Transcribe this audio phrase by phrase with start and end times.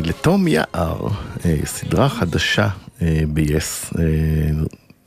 [0.00, 1.08] לתום יער,
[1.64, 2.68] סדרה חדשה
[3.02, 3.98] ב-yes,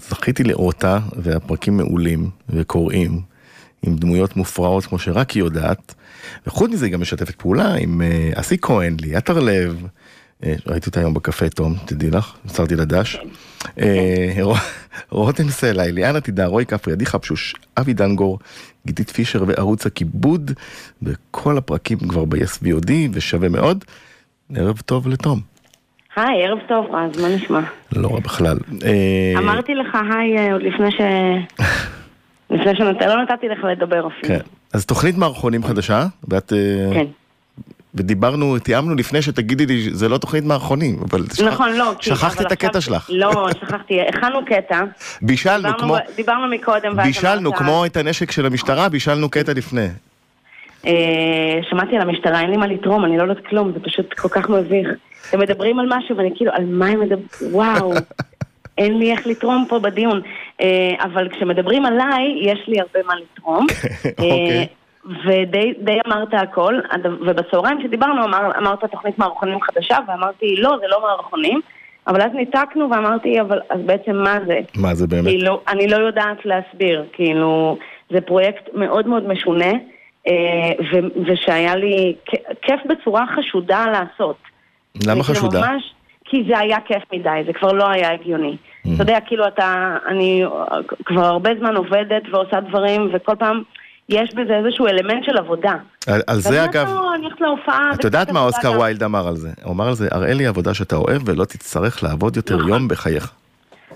[0.10, 3.22] זכיתי לאותה, והפרקים מעולים וקוראים,
[3.82, 5.94] עם דמויות מופרעות כמו שרק היא יודעת,
[6.48, 8.02] וחוץ מזה היא גם משתפת פעולה עם
[8.36, 9.84] אסי כהן, ליאת הרלב,
[10.44, 13.18] ראיתי אותה היום בקפה, תום, תדעי לך, מסרתי לדש.
[15.10, 18.40] רותם סלע, אליאנה תדע, רועי כפרי, עדי חפשוש, אבי דנגור,
[18.88, 20.52] גיתית פישר וערוץ הכיבוד,
[21.04, 23.86] וכל הפרקים כבר ב-yes VOD, ושווה מאוד.
[24.54, 25.40] ערב טוב לתום.
[26.16, 27.60] היי, ערב טוב רז, מה נשמע?
[27.96, 28.58] לא רע בכלל.
[29.38, 31.02] אמרתי לך היי עוד לפני ש...
[32.50, 34.28] לפני שנתתי, לא נתתי לך לדבר אפילו.
[34.28, 34.40] כן,
[34.74, 36.54] אז תוכנית מערכונים חדשה, ואת...
[36.94, 37.06] כן.
[37.96, 42.82] ודיברנו, תיאמנו לפני שתגידי לי, זה לא תוכנית מערכונים, אבל נכון, לא, שכחת את הקטע
[42.82, 43.10] שלך.
[43.14, 44.82] לא, שכחתי, הכנו קטע.
[45.22, 45.98] בישלנו, כמו...
[46.16, 46.96] דיברנו מקודם.
[46.96, 49.88] בישלנו, כמו את הנשק של המשטרה, בישלנו קטע לפני.
[51.70, 54.50] שמעתי על המשטרה, אין לי מה לתרום, אני לא יודעת כלום, זה פשוט כל כך
[54.50, 54.88] מביך.
[55.34, 57.94] הם מדברים על משהו ואני כאילו, על מה הם מדברים, וואו,
[58.78, 60.22] אין לי איך לתרום פה בדיון.
[61.00, 63.66] אבל כשמדברים עליי, יש לי הרבה מה לתרום.
[64.10, 64.68] אוקיי.
[65.26, 66.80] ודי אמרת הכל,
[67.28, 71.62] ובצהריים כשדיברנו אמר, אמרת תוכנית מערכונים חדשה, ואמרתי לא, זה לא מערכונים,
[72.08, 74.60] אבל אז ניתקנו ואמרתי, אבל אז בעצם מה זה?
[74.76, 75.24] מה זה באמת?
[75.24, 77.78] כאילו, אני לא יודעת להסביר, כאילו,
[78.10, 79.72] זה פרויקט מאוד מאוד משונה,
[80.94, 82.16] ו- ושהיה לי
[82.62, 84.38] כיף בצורה חשודה לעשות.
[85.08, 85.60] למה חשודה?
[85.60, 85.84] ממש,
[86.26, 88.58] כי זה היה כיף מדי, זה כבר לא היה הגיוני.
[88.82, 90.44] אתה יודע, כאילו אתה, אני
[91.06, 93.64] כבר הרבה זמן עובדת ועושה דברים, וכל פעם...
[94.10, 95.74] יש בזה איזשהו אלמנט של עבודה.
[96.08, 97.92] על, על זה אגב, אני הולכת להופעה...
[97.94, 99.50] את יודעת מה אוסקר ויילד אמר על זה?
[99.64, 102.70] הוא אמר על זה, הראה לי עבודה שאתה אוהב ולא תצטרך לעבוד יותר נכון.
[102.70, 103.32] יום בחייך.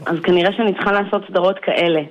[0.06, 2.02] אז כנראה שאני צריכה לעשות סדרות כאלה,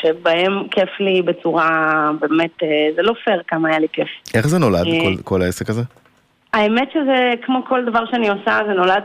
[0.00, 2.62] שבהם כיף לי בצורה באמת,
[2.96, 4.08] זה לא פייר כמה היה לי כיף.
[4.34, 5.82] איך זה נולד, כל, כל העסק הזה?
[6.52, 9.02] האמת שזה כמו כל דבר שאני עושה, זה נולד,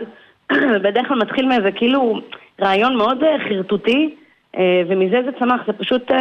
[0.83, 2.19] בדרך כלל מתחיל מאיזה כאילו
[2.61, 3.17] רעיון מאוד
[3.49, 4.15] חרטוטי,
[4.89, 6.11] ומזה זה צמח, זה פשוט...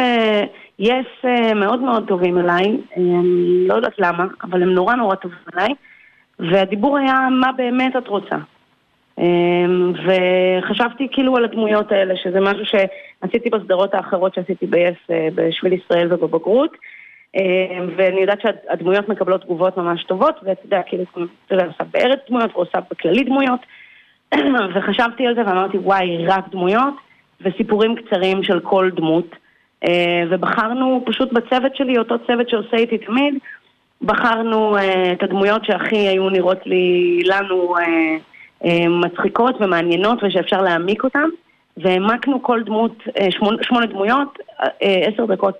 [0.79, 5.37] יש uh, מאוד מאוד טובים אליי, אני לא יודעת למה, אבל הם נורא נורא טובים
[5.53, 5.69] אליי,
[6.39, 8.35] והדיבור היה מה באמת את רוצה.
[9.19, 15.73] Um, וחשבתי כאילו על הדמויות האלה, שזה משהו שעשיתי בסדרות האחרות שעשיתי ב-yes, uh, בשביל
[15.73, 16.71] ישראל ובבגרות,
[17.37, 17.39] um,
[17.97, 21.03] ואני יודעת שהדמויות מקבלות תגובות ממש טובות, ואתה יודע, כאילו,
[21.45, 23.59] אתה יודע, עושה בארץ דמויות ועושה בכללי דמויות,
[24.75, 26.93] וחשבתי על זה ואמרתי, וואי, רק דמויות,
[27.41, 29.35] וסיפורים קצרים של כל דמות.
[30.29, 33.35] ובחרנו פשוט בצוות שלי, אותו צוות שעושה איתי תמיד,
[34.01, 34.77] בחרנו
[35.13, 37.75] את הדמויות שהכי היו נראות לי, לנו
[38.89, 41.27] מצחיקות ומעניינות ושאפשר להעמיק אותן,
[41.77, 44.39] והעמקנו כל דמות, שמונה, שמונה דמויות,
[44.81, 45.55] עשר דקות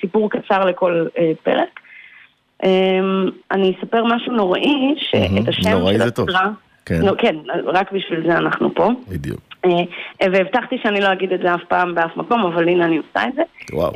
[0.00, 1.06] סיפור קצר לכל
[1.42, 1.80] פרק.
[3.50, 6.50] אני אספר משהו נוראי, שאת השם של הסדרה...
[6.86, 7.02] כן.
[7.02, 8.90] לא, כן, רק בשביל זה אנחנו פה.
[9.08, 9.40] בדיוק.
[10.20, 13.34] והבטחתי שאני לא אגיד את זה אף פעם באף מקום, אבל הנה אני עושה את
[13.34, 13.42] זה.
[13.72, 13.92] וואו.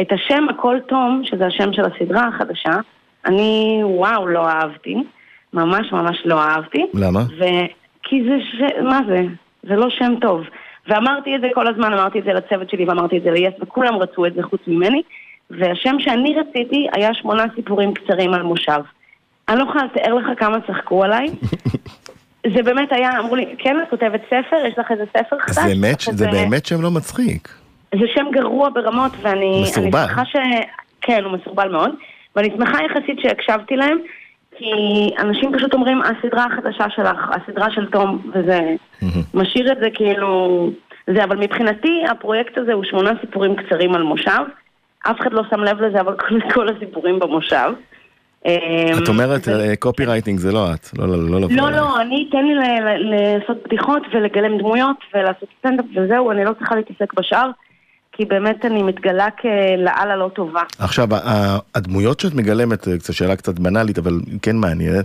[0.00, 2.76] את השם הכל תום, שזה השם של הסדרה החדשה,
[3.26, 4.96] אני וואו לא אהבתי.
[5.52, 6.86] ממש ממש לא אהבתי.
[6.94, 7.20] למה?
[7.38, 7.44] ו...
[8.04, 8.82] כי זה, ש...
[8.82, 9.20] מה זה?
[9.62, 10.42] זה לא שם טוב.
[10.88, 13.94] ואמרתי את זה כל הזמן, אמרתי את זה לצוות שלי ואמרתי את זה ליס, וכולם
[13.94, 15.02] רצו את זה חוץ ממני.
[15.50, 18.80] והשם שאני רציתי היה שמונה סיפורים קצרים על מושב.
[19.48, 21.26] אני לא יכולה לתאר לך כמה צחקו עליי.
[22.54, 24.66] זה באמת היה, אמרו לי, כן, את כותבת ספר?
[24.66, 25.54] יש לך איזה ספר חדש?
[25.54, 27.48] זה באמת, זה באמת שם לא מצחיק.
[27.94, 29.62] זה שם גרוע ברמות, ואני...
[29.62, 30.06] מסורבל.
[30.24, 30.36] ש...
[31.00, 31.90] כן, הוא מסורבל מאוד.
[32.36, 33.98] ואני שמחה יחסית שהקשבתי להם,
[34.58, 34.70] כי
[35.18, 38.60] אנשים פשוט אומרים, הסדרה החדשה שלך, הסדרה של תום, וזה
[39.34, 40.70] משאיר את זה כאילו...
[41.14, 44.42] זה, אבל מבחינתי הפרויקט הזה הוא שמונה סיפורים קצרים על מושב.
[45.10, 47.70] אף אחד לא שם לב לזה, אבל כל, כל הסיפורים במושב.
[49.02, 49.40] את אומרת
[49.78, 54.02] קופי רייטינג זה לא את, לא, לא, לא, לא, לא, אני, תן לי לעשות בדיחות
[54.12, 57.50] ולגלם דמויות ולעשות סטנדאפ וזהו, אני לא צריכה להתעסק בשאר,
[58.16, 60.62] כי באמת אני מתגלה כלאללה לא טובה.
[60.78, 61.08] עכשיו,
[61.74, 65.04] הדמויות שאת מגלמת, קצת שאלה קצת בנאלית, אבל כן מעניינת,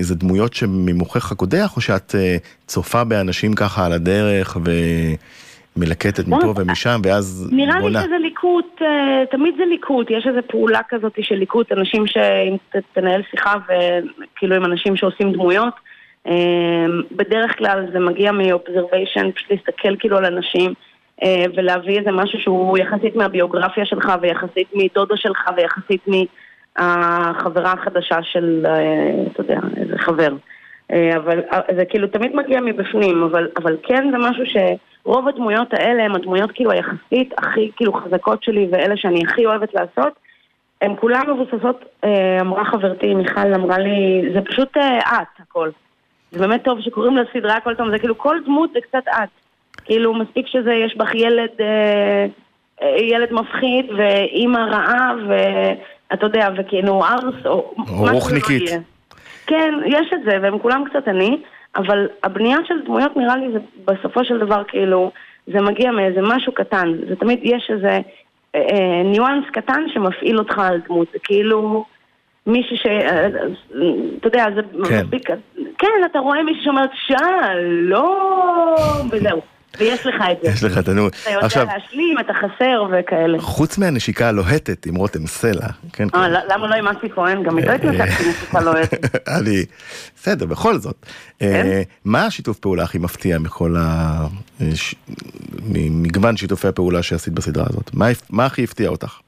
[0.00, 2.14] זה דמויות שממוחך הקודח, או שאת
[2.66, 4.70] צופה באנשים ככה על הדרך ו...
[5.76, 7.64] מלקטת מפה ומשם, ואז בונה.
[7.64, 8.82] נראה לי שזה ליקוט,
[9.30, 14.64] תמיד זה ליקוט, יש איזו פעולה כזאת של ליקוט, אנשים שאם תנהל שיחה וכאילו עם
[14.64, 15.74] אנשים שעושים דמויות,
[17.16, 20.74] בדרך כלל זה מגיע מ-observation, פשוט להסתכל כאילו על אנשים
[21.56, 26.06] ולהביא איזה משהו שהוא יחסית מהביוגרפיה שלך ויחסית מדודו שלך ויחסית
[26.78, 28.66] מהחברה החדשה של,
[29.32, 30.32] אתה יודע, איזה חבר.
[31.16, 31.40] אבל
[31.76, 34.56] זה כאילו תמיד מגיע מבפנים, אבל, אבל כן זה משהו ש...
[35.04, 39.74] רוב הדמויות האלה הן הדמויות כאילו היחסית הכי כאילו חזקות שלי ואלה שאני הכי אוהבת
[39.74, 40.12] לעשות
[40.82, 41.84] הן כולן מבוססות,
[42.40, 45.70] אמרה חברתי מיכל, אמרה לי, זה פשוט את הכל.
[46.32, 49.28] זה באמת טוב שקוראים לסדרה הכל טוב, זה כאילו כל דמות זה קצת את.
[49.84, 52.26] כאילו מספיק שזה, יש בך ילד, אה,
[52.82, 58.70] אה, ילד מפחיד ואימא רעה ואתה יודע, וכאילו ארס או או לא רוחניקית.
[59.46, 61.36] כן, יש את זה, והם כולם קצת אני,
[61.76, 65.10] אבל הבנייה של דמויות נראה לי זה בסופו של דבר כאילו,
[65.46, 67.98] זה מגיע מאיזה משהו קטן, זה תמיד יש איזה
[68.54, 71.84] אה, אה, ניואנס קטן שמפעיל אותך על דמות, זה כאילו
[72.46, 72.86] מישהי ש...
[72.86, 73.26] אה,
[74.18, 75.04] אתה יודע, זה כן.
[75.04, 75.28] מספיק...
[75.78, 79.40] כן, אתה רואה מישהו שאומרת שלום, וזהו,
[79.78, 80.48] ויש לך את זה.
[80.50, 81.08] יש לך תנור.
[81.08, 83.40] אתה יודע עכשיו, להשלים, אתה חסר וכאלה.
[83.40, 86.52] חוץ מהנשיקה הלוהטת עם רותם סלע, כן, אה, כן.
[86.52, 87.42] למה לא עם אסי כהן?
[87.42, 89.16] גם איתו התנתקתי מסיכה לא אוהבת.
[89.38, 89.64] אני,
[90.16, 91.06] בסדר, בכל זאת.
[91.42, 93.76] אה, מה השיתוף פעולה הכי מפתיע מכל
[95.74, 97.90] המגוון שיתופי הפעולה שעשית בסדרה הזאת?
[97.94, 99.20] מה מה הכי הפתיע אותך?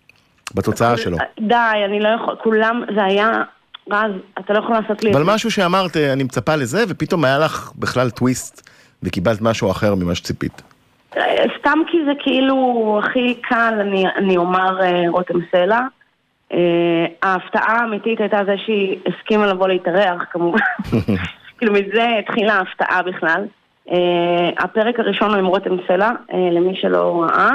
[0.54, 1.16] בתוצאה שלו.
[1.40, 1.54] די,
[1.86, 3.42] אני לא יכול, כולם, זה היה,
[3.90, 5.24] רז, אתה לא יכול לעשות לי את אבל.
[5.26, 8.70] משהו שאמרת, אה, אני מצפה לזה, ופתאום היה לך בכלל טוויסט,
[9.02, 10.62] וקיבלת משהו אחר ממה שציפית.
[11.16, 15.80] אה, סתם כי זה כאילו הכי קל, אני, אני אומר אה, רותם סלע.
[16.52, 20.58] אה, ההפתעה האמיתית הייתה זה שהיא הסכימה לבוא להתארח, כמובן.
[21.58, 23.44] כאילו מזה התחילה ההפתעה בכלל.
[24.58, 26.10] הפרק הראשון הוא עם רותם סלע,
[26.52, 27.50] למי שלא ראה.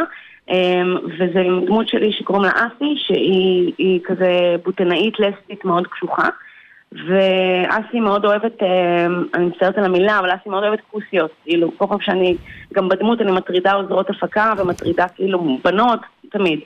[0.50, 6.30] אה, וזה עם דמות שלי שקוראים לה אסי, שהיא היא כזה בוטנאית לסבית מאוד קשוחה.
[6.92, 11.32] ואסי מאוד אוהבת, אה, אני מצטערת על המילה, אבל אסי מאוד אוהבת כוסיות.
[11.44, 12.36] כאילו, כל פעם שאני,
[12.74, 16.00] גם בדמות אני מטרידה עוזרות הפקה ומטרידה כאילו בנות,
[16.32, 16.60] תמיד.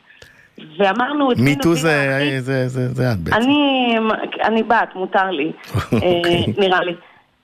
[0.78, 1.30] ואמרנו...
[1.38, 3.38] מיטו זה להכי- זה- זה- זה את בעצם.
[3.38, 3.96] אני,
[4.44, 5.52] אני בת, מותר לי,
[5.94, 6.00] אוקיי.
[6.24, 6.94] אה, נראה לי.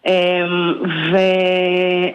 [0.05, 0.73] אמ,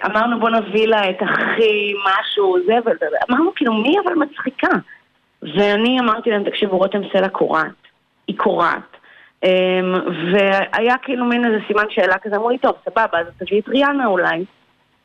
[0.03, 4.69] ואמרנו בוא נביא לה את הכי משהו, זה, ואמרנו כאילו מי אבל מצחיקה?
[5.43, 7.67] ואני אמרתי להם תקשיבו רותם סלע קורעת,
[8.29, 8.97] היא קורעת.
[9.43, 9.94] אמ,
[10.33, 14.06] והיה כאילו מין איזה סימן שאלה כזה, אמרו לי טוב סבבה אז תביא את ריאנה
[14.06, 14.44] אולי.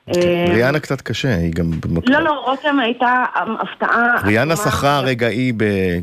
[0.07, 1.65] אמ, ריאנה קצת קשה, היא גם.
[2.07, 4.15] לא לא רותם הייתה הפתעה.
[4.25, 4.55] ריאנה.
[4.55, 5.53] שכרה רגע אי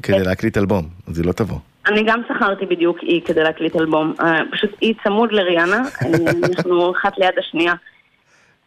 [0.02, 1.58] כדי להקליט אלבום, אז היא לא תבוא.
[1.86, 4.14] אני גם שכרתי בדיוק אי כדי להקליט אלבום.
[4.20, 6.08] אה, פשוט אי צמוד לריאנה, אה,
[6.48, 7.74] אנחנו אחת ליד השנייה.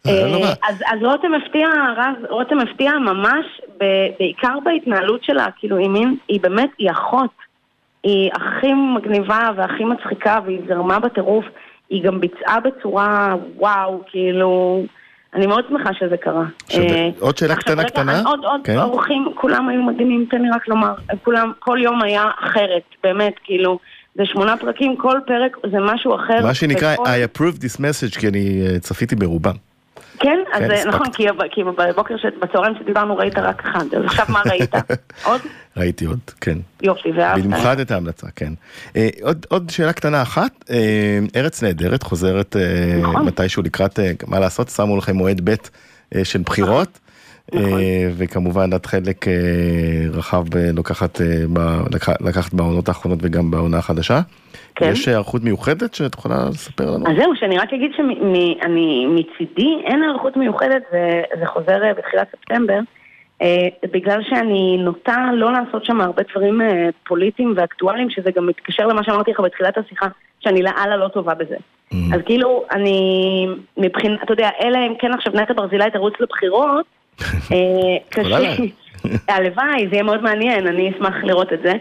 [0.07, 1.67] אה, לא אז, רותם הפתיע,
[1.97, 3.45] רז, רותם הפתיע ממש,
[4.19, 5.77] בעיקר בהתנהלות שלה, כאילו
[6.27, 7.46] היא באמת, היא אחות.
[8.07, 11.45] היא הכי מגניבה והכי מצחיקה והיא זרמה בטירוף.
[11.89, 14.83] היא גם ביצעה בצורה, וואו, כאילו,
[15.33, 16.43] אני מאוד שמחה שזה קרה.
[16.65, 18.21] עכשיו, אה, עוד שאלה קטנה רגע, קטנה?
[18.25, 18.77] עוד, עוד כן.
[18.77, 20.93] אורחים, כולם היו מדהימים, תן לי רק לומר,
[21.23, 23.79] כולם, כל יום היה אחרת, באמת, כאילו,
[24.15, 26.43] זה שמונה פרקים, כל פרק זה משהו אחר.
[26.43, 29.55] מה שנקרא, וכל- I approve this message, כי אני אה, צפיתי ברובם.
[30.19, 30.85] כן, אז כן, אה.
[30.85, 31.07] נכון,
[31.51, 34.75] כי, בבוקר, בצהריים שדיברנו ראית רק אחד, אז עכשיו מה ראית?
[35.25, 35.41] עוד?
[35.77, 36.57] ראיתי עוד, כן.
[36.81, 37.43] יופי, ואהבת?
[37.43, 38.53] במיוחד את ההמלצה, כן.
[38.95, 39.09] אה,
[39.49, 42.55] עוד, שאלה קטנה אחת, אה, ארץ נהדרת חוזרת
[43.01, 43.25] נכון.
[43.25, 45.55] מתישהו לקראת, מה לעשות, שמו לכם מועד ב'
[46.23, 46.99] של בחירות.
[47.53, 47.79] נכון.
[47.79, 49.33] אה, וכמובן את חלק אה,
[50.13, 50.43] רחב
[50.75, 51.25] לוקחת, אה,
[51.93, 54.19] לקח- לקחת בעונות האחרונות וגם בעונה החדשה.
[54.75, 54.89] כן.
[54.91, 57.07] יש היערכות מיוחדת שאת יכולה לספר לנו?
[57.07, 62.79] אז זהו, שאני רק אגיד שאני מצידי אין היערכות מיוחדת, זה, זה חוזר בתחילת ספטמבר,
[63.93, 66.61] בגלל שאני נוטה לא לעשות שם הרבה דברים
[67.07, 70.07] פוליטיים ואקטואליים, שזה גם מתקשר למה שאמרתי לך בתחילת השיחה,
[70.39, 71.55] שאני לאללה לא טובה בזה.
[71.55, 71.95] Mm.
[72.13, 73.47] אז כאילו, אני
[73.77, 76.85] מבחינת, אתה יודע, אלא אם כן עכשיו נטע ברזילי תרוץ לבחירות,
[77.51, 78.23] אה,
[79.35, 81.73] הלוואי, זה יהיה מאוד מעניין, אני אשמח לראות את זה.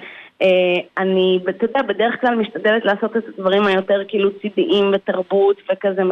[0.42, 6.02] אה, אני, אתה יודע, בדרך כלל משתדלת לעשות את הדברים היותר כאילו צידיים ותרבות וכזה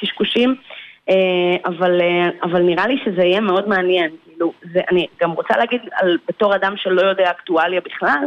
[0.00, 0.54] קשקושים,
[1.08, 2.00] אה, אבל,
[2.42, 4.10] אבל נראה לי שזה יהיה מאוד מעניין.
[4.24, 8.26] כאילו, זה, אני גם רוצה להגיד על, בתור אדם שלא יודע אקטואליה בכלל,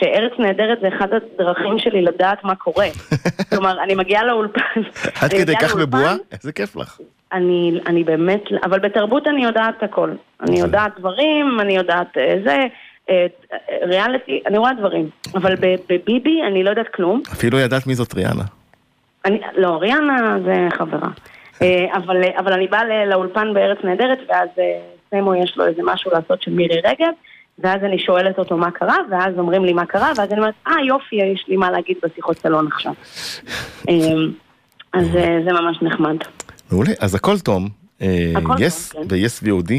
[0.00, 2.86] שארץ נהדרת זה אחד הדרכים שלי לדעת מה קורה.
[3.50, 4.80] כלומר, אני מגיעה לאולפן.
[5.20, 6.14] עד כדי כך בבועה?
[6.32, 7.00] איזה כיף לך.
[7.32, 10.10] אני, אני באמת, אבל בתרבות אני יודעת הכל.
[10.40, 12.64] אני זה- יודעת דברים, אני יודעת אה, זה,
[13.10, 13.26] אה,
[13.82, 15.08] ריאליטי, אני רואה דברים.
[15.34, 15.54] אבל
[15.88, 17.22] בביבי אני לא יודעת כלום.
[17.32, 18.42] אפילו ידעת מי זאת ריאנה.
[19.24, 21.08] אני, לא, ריאנה זה חברה.
[21.62, 24.48] אה, אבל, אבל אני באה לאולפן בארץ נהדרת, ואז
[25.10, 27.12] סמו יש לו איזה משהו לעשות של מירי רגב,
[27.58, 30.72] ואז אני שואלת אותו מה קרה, ואז אומרים לי מה קרה, ואז אני אומרת, אה
[30.86, 32.92] יופי, יש לי מה להגיד בשיחות סלון עכשיו.
[34.92, 35.06] אז
[35.44, 36.16] זה ממש נחמד,
[36.72, 37.68] מעולה, אז הכל תום.
[38.02, 38.98] אה, יס כן.
[39.08, 39.72] ויס VOD,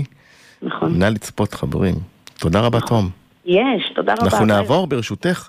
[0.62, 1.00] נכון.
[1.00, 1.96] נא לצפות חברים.
[2.40, 3.10] תודה רבה תום.
[3.46, 4.24] יש, תודה רבה.
[4.26, 5.48] אנחנו נעבור ברשותך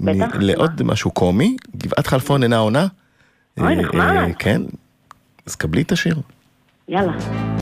[0.00, 0.08] מ-
[0.40, 2.86] לעוד משהו קומי, גבעת חלפון אינה עונה.
[3.60, 4.00] אוי, אה, נחמד.
[4.16, 4.62] אה, כן,
[5.46, 6.16] אז קבלי את השיר.
[6.88, 7.47] יאללה.